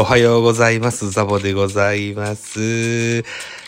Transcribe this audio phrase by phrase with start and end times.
[0.00, 1.10] おはようございます。
[1.10, 3.24] ザボでございます。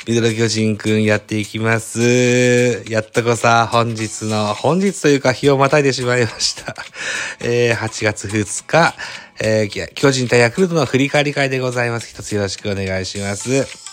[0.07, 2.85] ミドル巨人くんやっていきます。
[2.89, 6.77] やっとこさ、本日の、本日というか日をまたいでしまいました。
[7.43, 8.95] えー、8月2日、
[9.41, 12.09] えー、巨人対ヤクルトの振り返り会でございます。
[12.09, 13.90] 一つよろしくお願いします。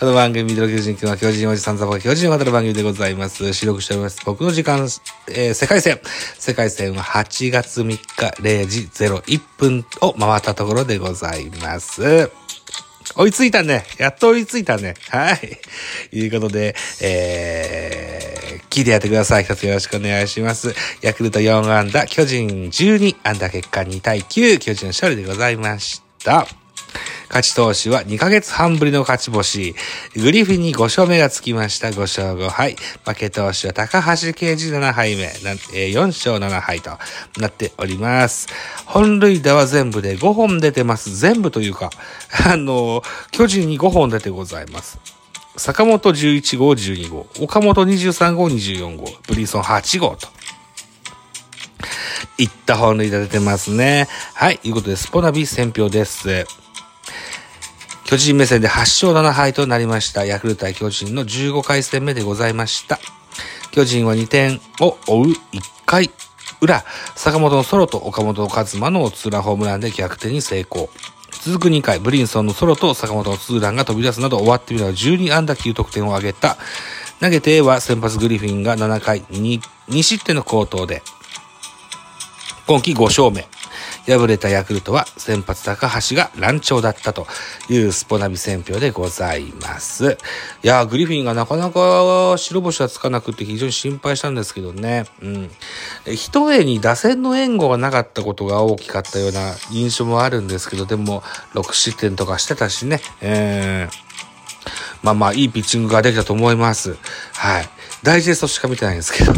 [0.00, 3.54] この番組、ミドル巨人くんは巨人おじさんザボが巨人を語る番組でございます。
[3.54, 4.20] 収録しております。
[4.26, 4.80] 僕の時間、
[5.28, 6.00] えー世界戦。
[6.38, 7.98] 世界戦は8月3日
[8.42, 12.30] 0時01分を回ったところでございます。
[13.16, 13.84] 追いついたね。
[13.98, 14.94] やっと追いついたね。
[15.10, 15.60] はい。
[16.16, 19.44] いうことで、えー、聞いてやってください。
[19.44, 20.74] 一つよろしくお願いします。
[21.02, 26.63] ヤクルト4安打、巨人12安打結果2対9、巨人の勝利でございました。
[27.28, 29.74] 勝ち投手は2ヶ月半ぶりの勝ち星。
[30.14, 31.88] グリフィンに5勝目がつきました。
[31.88, 32.76] 5勝5敗。
[33.04, 35.24] 負け投手は高橋啓治7敗目。
[35.42, 36.90] なえ4勝7敗と
[37.40, 38.48] なっております。
[38.86, 41.16] 本塁打は全部で5本出てます。
[41.16, 41.90] 全部というか、
[42.46, 44.98] あの、巨人に5本出てございます。
[45.56, 50.28] 坂本11号12号、岡本23号24号、ブリンソン8号と。
[52.38, 54.08] いった本塁打出てますね。
[54.34, 56.63] はい、いうことで、スポナビ選票です。
[58.04, 60.24] 巨人目線で8勝7敗となりました。
[60.24, 62.98] ヤクルト対巨人の15回戦目でございました。
[63.72, 65.34] 巨人は2点を追う1
[65.86, 66.10] 回
[66.60, 66.84] 裏、
[67.16, 70.90] 坂本のソロと岡本和真のツーランホームランで逆転に成功。
[71.42, 76.58] 続く2回、ブリンソンのソロと坂本のツーランが飛び出すなど終わってみれば12安打9得点を挙げた。
[77.20, 81.02] 投げては先発グリフィンが7回 2, 2失点の好投で、
[82.66, 83.46] 今季5勝目。
[84.06, 87.26] 敗れたヤクルトは先発高橋が乱調だったと
[87.68, 90.18] いうスポナビ選評でございます。
[90.62, 95.06] いやー、グリフィンがなかなか白星はつかなくて非常に心配したんですけどね。
[95.22, 95.50] うん。
[96.14, 101.22] 一重に打線の援護がなかったことが大きかったような印象もあるんですけど、でも
[101.54, 103.00] 6失点とかしてたしね。
[103.20, 104.14] えー
[105.02, 106.96] まあまあ、いいピッチングができたと思います。
[107.34, 107.68] はい。
[108.04, 109.32] ダイジェストしか見てないんですけど。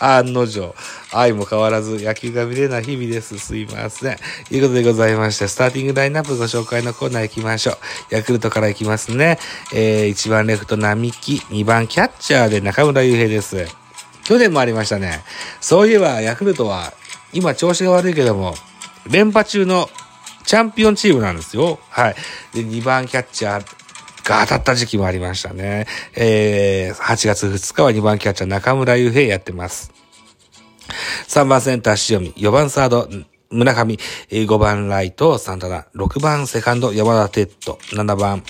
[0.00, 0.74] 案の定、
[1.12, 3.38] 愛も変わらず野球が見れない日々です。
[3.38, 4.16] すいません。
[4.48, 8.14] ということでございまして、スターティングラインナップご紹介のコーナー行きましょう。
[8.14, 9.38] ヤクルトから行きますね。
[9.74, 13.66] えー、1番レフト並木、2番キャッチャーで中村悠平です。
[14.24, 15.22] 去年もありましたね。
[15.60, 16.94] そういえば、ヤクルトは、
[17.34, 18.54] 今調子が悪いけども、
[19.06, 19.90] 連覇中の
[20.46, 21.78] チャンピオンチームなんですよ。
[21.90, 22.16] はい。
[22.54, 23.75] で、2番キャッチャー
[24.26, 25.86] が当たった時期もありましたね。
[26.16, 29.92] えー、8月2日は2番キャッチャー中村悠平やってます。
[31.28, 33.08] 3番センター塩見、4番サード、
[33.50, 33.98] 村上、
[34.30, 38.42] 5番ライト、サンタナ、6番セカンド、山田哲人、7番、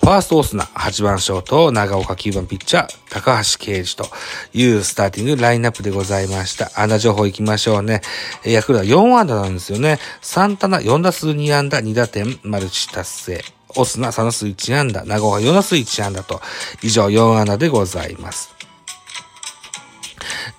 [0.00, 4.06] ファーストオスナ、8番ショート、長岡9番ピッチャー、高橋啓治と
[4.54, 6.70] いうスターティングラインナップでございました。
[6.80, 8.00] 安打情報行きましょうね。
[8.44, 9.98] えヤクルトは4安打なんですよね。
[10.22, 13.55] サンタナ4打数2安打、2打点、マルチ達成。
[13.76, 16.40] オスナ3打数1安打、長岡4打数1安打と、
[16.82, 18.56] 以上4安打でございます。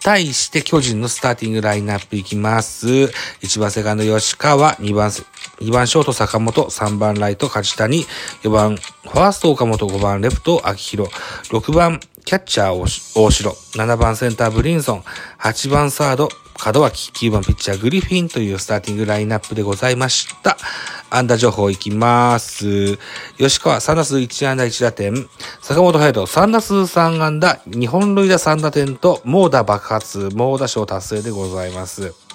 [0.01, 2.87] 対して巨人のスターティングラインナップいきます。
[2.87, 5.23] 1番セカンド吉川、2番せ、
[5.59, 8.05] 2番ショート坂本、3番ライト梶谷、
[8.43, 11.11] 4番ファースト岡本、5番レフト秋広、
[11.49, 15.03] 6番キャッチャー大城、7番センターブリンソン、
[15.39, 16.29] 8番サード
[16.65, 20.57] 門脇、9番ピッチャーグリフィンというスターティングラインナップでございました。
[21.09, 22.97] 安打情報いきます。
[23.37, 25.29] 吉川3打数1安打1打点。
[25.61, 32.26] 坂本隼人3打数3安打、日本塁打3打点と猛打爆発、猛打賞達成でございます。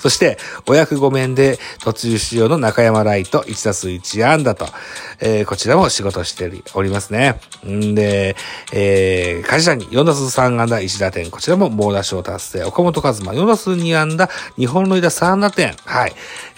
[0.00, 4.66] そして、お役御免で途中出場の中山ライト1打数1安打と、
[5.20, 7.40] えーこちらも仕事しておりますね。
[7.66, 8.36] んで、
[8.72, 12.64] えー、梶谷4打数3安打1打点、こちらも猛打賞達成。
[12.64, 15.74] 岡本和真4打数2安打、日本塁打3打点。
[15.84, 16.14] はい。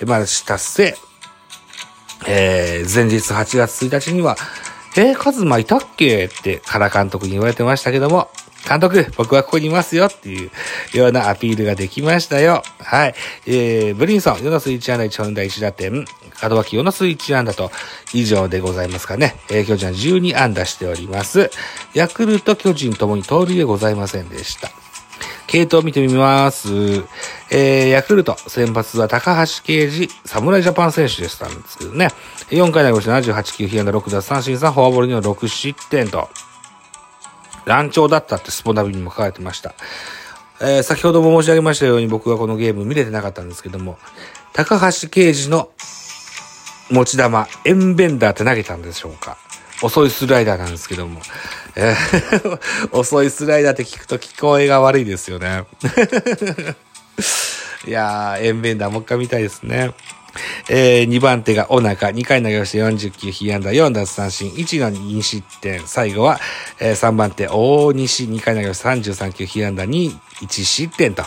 [0.06, 0.96] マルチ達成。
[2.26, 4.36] えー、前日8月1日には、
[4.96, 6.26] えー、カズマいたっけ？
[6.26, 8.30] って原監督に言われてましたけども、
[8.68, 10.50] 監督、僕はここにいますよっていう
[10.96, 12.62] ようなアピールができましたよ。
[12.78, 13.14] はい。
[13.46, 16.04] えー、ブリンソン、4打数1安打1本打1打点、
[16.42, 17.70] 門脇4打数1安打と
[18.12, 19.36] 以上でございますかね。
[19.50, 21.50] えー、巨人は12安打しております。
[21.94, 24.70] ヤクルト、巨人ともに盗塁でございませんでした。
[25.52, 26.68] 系統を見てみます。
[27.50, 32.08] えー、ヤクルト、先発は高橋奎二、侍ジャパン選手でしたんですけどね。
[32.48, 36.30] 4回投げまし78球、被安打6奪三振3、フォアボールには6失点と。
[37.64, 39.74] 乱調だったってスポナビにも書かれてました。
[40.60, 43.98] えー、先ほども申し上げましたように僕はこのゲーム見れてなかったんですけども、
[44.52, 45.70] 高橋奎二の
[46.90, 47.24] 持ち球、
[47.64, 49.38] エンベンダーって投げたんでしょうか
[49.82, 51.20] 遅いスライダーなんですけども。
[51.74, 55.64] えー、 遅いスライダーって聞くと聞こえが悪いですよね。
[57.86, 59.92] いやー、エンベンダーもう一回見たいですね。
[60.68, 65.86] えー、2番手が小中、2回投げまして40球、被安打4奪三振、1の2失点。
[65.86, 66.40] 最後は、
[66.80, 70.10] えー、3番手、大西、2回投げまして33球、被安打2、
[70.42, 71.24] 1失点と。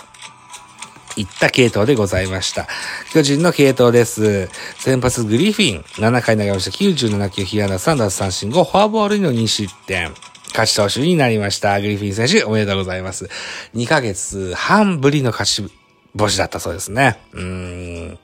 [1.17, 2.67] いった系統でございました。
[3.13, 4.49] 巨人の系統です。
[4.79, 10.13] 先発グリフィン、7回投げました97球、被安打3奪三振5、フォアボールの2失点。
[10.49, 11.79] 勝ち投手になりました。
[11.81, 13.29] グリフィン選手、おめでとうございます。
[13.75, 15.73] 2ヶ月半ぶりの勝ち
[16.17, 17.19] 星だったそうですね。
[17.33, 18.19] うーん。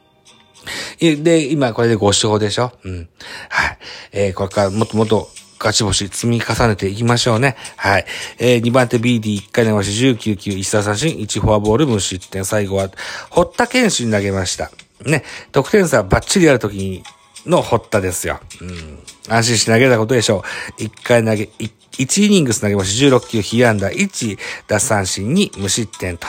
[1.02, 2.72] で、今これで5勝でしょ？
[2.84, 3.10] うん。
[3.50, 3.78] はい。
[4.12, 7.56] えー、これからもっともっと勝ち星積み重ねていきましょうね。
[7.76, 8.06] はい。
[8.38, 12.46] えー、2番手 BD1 回投げし19球、1打三振、1フォアボール無失点。
[12.46, 12.90] 最後は、
[13.30, 14.72] 堀田健士に投げました。
[15.06, 15.24] ね。
[15.52, 17.04] 得点差バッチリやるときに
[17.46, 18.40] の堀田ですよ。
[18.62, 19.00] うん。
[19.28, 20.44] 安心して投げたことでしょ
[20.78, 20.82] う。
[20.82, 21.50] 1回投げ、
[21.98, 24.38] 1イニングス投げまし16球、被安打1、
[24.68, 26.28] 奪三振に無失点と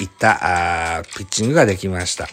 [0.00, 2.28] いった、あピッチングができました。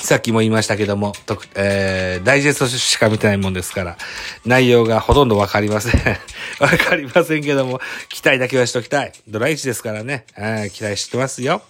[0.00, 3.96] さっきも言いましたけども、とえー、ダイジェストしか見てないもんですから、
[4.46, 6.00] 内容がほとんどわかりません。
[6.58, 9.12] わかりませんけども、期待だけはしときたい。
[9.28, 10.24] ドラ1ですからね、
[10.72, 11.62] 期待してますよ。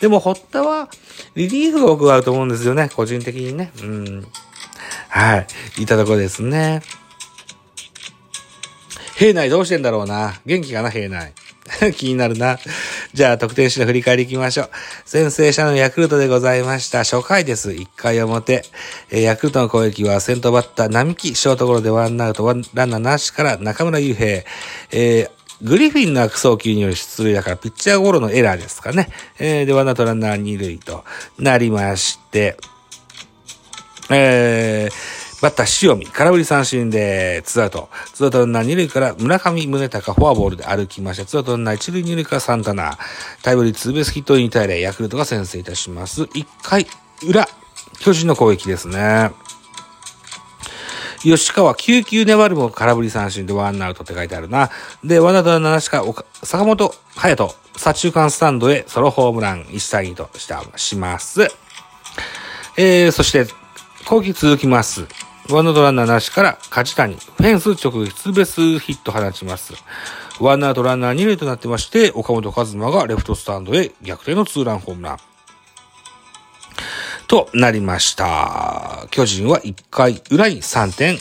[0.00, 0.88] でも、堀田は、
[1.34, 3.70] リリーフが多くあると思うんですよね、個人的にね。
[3.80, 4.26] うん。
[5.08, 5.82] はい。
[5.82, 6.82] いたとこですね。
[9.16, 10.40] 平内どうしてんだろうな。
[10.46, 11.32] 元気かな、平内。
[11.96, 12.58] 気になるな。
[13.18, 14.70] じゃあ、得点手の振り返り行きましょう。
[15.04, 16.98] 先制はヤクルトでございました。
[16.98, 17.70] 初回です。
[17.70, 18.62] 1回表。
[19.10, 24.26] えー、ヤクルトの攻撃は先頭バッター、並木、ショートゴロでワンアウト、ワンランナーなしから中村悠平。
[24.28, 25.30] えー、
[25.62, 29.08] グリフィンの悪送球による出塁だから、ピッチャーゴロのエラーですかね。
[29.40, 31.04] えー、で、ワンアウトランナー二塁と
[31.40, 32.56] なりまして、
[34.10, 37.88] えー、バッター塩見、空振り三振で、ツーアウト。
[38.12, 41.26] ツーアウトランナー二塁から村上宗隆フォアボールで歩きました。
[41.26, 42.98] ツーアウトランナー一塁二塁からサンタナ。
[43.42, 46.28] タイムリーツーベースヒットに対してヤクルトが先制いたします。
[46.34, 46.88] 一回
[47.24, 47.48] 裏、
[48.00, 49.30] 巨人の攻撃ですね。
[51.22, 54.70] 吉川9球粘るも空振り三振でワンアウトって書いてあるな。
[55.04, 56.04] で、ワンアウト七しか、
[56.42, 61.48] 坂本隼人、左中間スタンドへソロホームラン1対2としたします。
[62.76, 63.46] えー、そして、
[64.04, 65.06] 攻撃続きます。
[65.50, 69.72] ワンアウトランナーなしから梶谷、フェンス直撃ツーベースヒット放ちます。
[70.40, 75.18] ワンアウトランナー2塁となってまして、岡本和真がレフトスタンドへ逆転のツーランホームラン。
[77.28, 79.06] となりました。
[79.10, 81.18] 巨人は1回裏に3点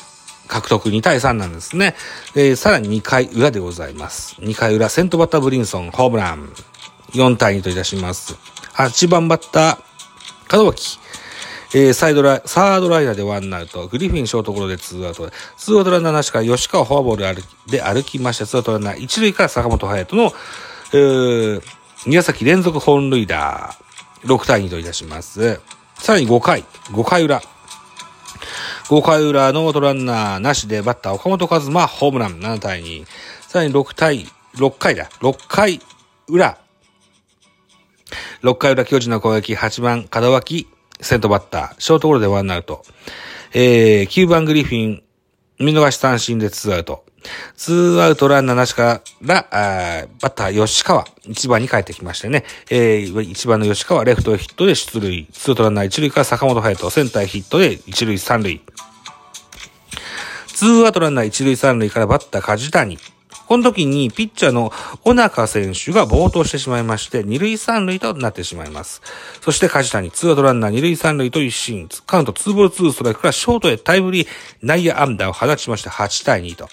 [0.48, 1.96] 獲得2対3なんですね。
[2.36, 4.36] えー、さらに2回裏でございます。
[4.42, 6.52] 2回裏、先頭バッターブリンソン、ホームラン。
[7.14, 8.36] 4対2といたします。
[8.74, 11.00] 8番バッター、門脇。
[11.74, 18.48] えー、サイドライ、サードライナーでワンアウト、グリフィンショートゴロでツーアウト、ツーアウトランナーなしから吉川フォアボールで歩きました。
[18.48, 20.32] ツーアウトランナー一塁から坂本勇人の、
[20.94, 21.62] えー、
[22.06, 23.76] 2打席連続本塁打、
[24.24, 25.60] 6対2といたします。
[25.96, 27.42] さらに5回、5回裏。
[28.86, 33.06] 5回裏、ノーアウトランナーなしでバッター岡本和真ホームラン7対2。
[33.48, 35.10] さらに6対、6回だ。
[35.20, 35.82] 6回
[36.30, 36.58] 裏。
[38.42, 40.68] 6回裏巨人の攻撃8番門脇
[41.00, 42.84] 先頭バッター、ショートゴロでワンアウト。
[43.54, 45.04] えー、9番グリフィン、
[45.60, 47.06] 見逃し三振でツーアウト。
[47.56, 52.44] ツーアウトランナーなしから、バッター吉川、1番に帰ってきましてね。
[52.70, 55.28] えー、1番の吉川、レフトヒットで出塁。
[55.32, 58.62] ツーアウトランナー1塁から坂本勇人、センターヒットで1塁3塁。
[60.48, 62.98] ツーアウトランナー1塁3塁からバッター梶谷。
[63.48, 64.72] この時にピッチャーの
[65.04, 69.02] 小中選手が暴投してしまいまして、二塁三塁となってしまいます。
[69.42, 74.28] そして梶谷、ツーアウトランナー二塁三塁と一進、カウントツーボールツーストライクからショートへタイムリー
[74.62, 76.68] 内野安打を放ちまして8対2と。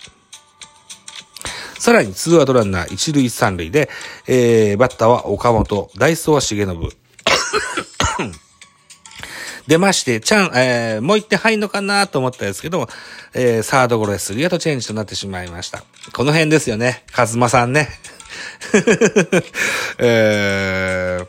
[1.78, 3.88] さらにツーアウトランナー一塁三塁で、
[4.26, 6.90] えー、バッターは岡本、ダイソーは重信。
[9.66, 12.88] 出まして、ちゃん、えー、もう一点入んのかなと思ったんですけども、
[13.32, 15.84] えー、サードゴロでスリアウトチェンジとなってしまいました。
[16.12, 17.04] この辺ですよね。
[17.12, 17.88] カズマさんね。
[19.98, 21.26] えー、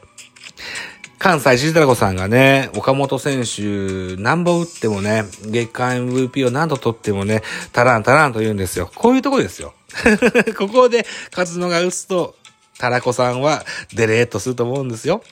[1.18, 8.92] 関西シータラコさんがね、岡本選手、何本打ってもね、月間 MVP を何度取ってもね、タランタランと言うんですよ。
[8.96, 9.74] こういうとこですよ。
[10.58, 12.36] ここで、カズノが打つと、
[12.78, 13.64] タラコさんは
[13.94, 15.24] デレーっとすると思うんですよ。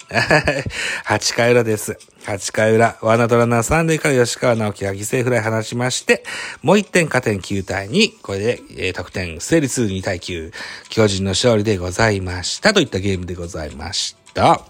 [1.05, 1.97] 8回裏です。
[2.25, 6.23] 8回裏、ワナドラナー3塁から吉川直樹が犠牲フライ放しまして、
[6.61, 10.53] もう1点加点9対2、これで、え、得点成立2対9、
[10.89, 12.73] 巨人の勝利でございました。
[12.73, 14.61] といったゲームでございました。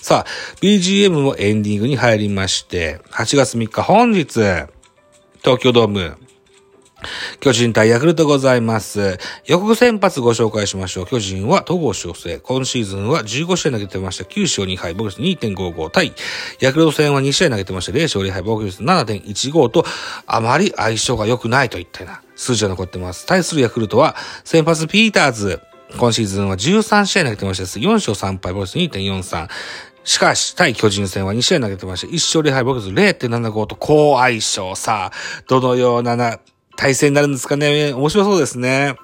[0.00, 0.26] さあ、
[0.60, 4.28] BGM もエンディングに入りまして、8月3日本日、
[5.42, 6.18] 東京ドーム、
[7.40, 9.18] 巨人対ヤクルトございます。
[9.46, 11.06] 予告先発ご紹介しましょう。
[11.06, 12.38] 巨人は戸郷翔征。
[12.40, 14.24] 今シーズンは15試合投げてました。
[14.24, 16.12] 9勝2敗、防御率2.55対、
[16.60, 17.92] ヤクルト戦は2試合投げてました。
[17.92, 19.84] 0勝0敗、防御率7.15と、
[20.26, 23.26] あまり相性が良くないといったような数字が残ってます。
[23.26, 25.60] 対するヤクルトは、先発ピーターズ。
[25.96, 27.64] 今シーズンは13試合投げてました。
[27.64, 29.48] 4勝3敗、防御率2.43。
[30.04, 32.06] しかし、対巨人戦は2試合投げてました。
[32.08, 34.74] 1勝0敗、防御率0.75と好相性。
[34.74, 36.38] さあ、どのようなな、
[36.78, 37.92] 対戦になるんですかね。
[37.92, 38.94] 面白そうですね。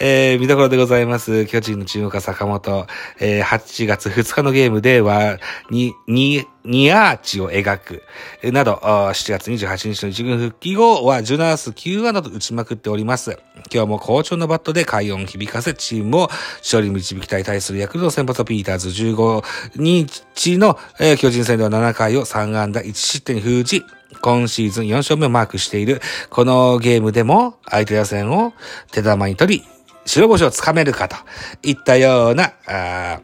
[0.00, 1.44] えー、見どころでございます。
[1.44, 2.86] 巨人のチームか坂本。
[3.18, 5.36] えー、8月2日のゲームでは、
[5.68, 8.02] に、に、ニアーチを描く。
[8.42, 13.38] など、7月28日の一軍復帰後は17数9話など打ちまくっております。
[13.70, 16.28] 今日も好調のバットで快音響かせ、チームを
[16.60, 19.42] 勝利に導きたい対するヤクルト先発ピーターズ15
[19.74, 23.84] 日の、えー、巨人戦では7回を3安打1失点封じ、
[24.20, 26.00] 今シーズン4勝目をマークしている、
[26.30, 28.52] このゲームでも相手打線を
[28.92, 29.64] 手玉に取り、
[30.06, 31.16] 白星をつかめるかと
[31.62, 33.20] いったような、あ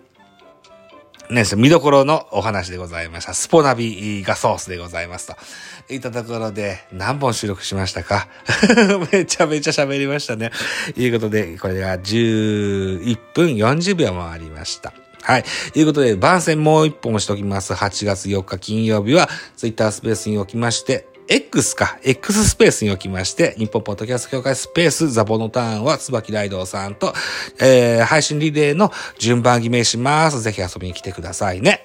[1.30, 3.34] ね、見どころのお話でございました。
[3.34, 5.34] スポナビがソースでございますと。
[5.92, 8.28] いったところで、何本収録しましたか？
[9.12, 10.52] めちゃめちゃ喋りましたね。
[10.94, 14.92] ということで、これが11分40秒回りました。
[15.26, 15.44] はい。
[15.72, 17.72] ということで、番宣もう一本押しておきます。
[17.72, 27.12] 8月4日金曜日は、ツイッタースペースにおきまして、X か、X スペースにおきまして、日本ポッドキャスト協会スペース、ザボのターンは、椿ライドさんと、
[27.60, 30.40] えー、配信リレーの順番決めします。
[30.42, 31.84] ぜひ遊びに来てくださいね。